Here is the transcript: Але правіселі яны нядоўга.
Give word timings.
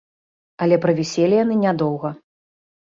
Але 0.65 0.79
правіселі 0.87 1.39
яны 1.43 1.61
нядоўга. 1.67 2.15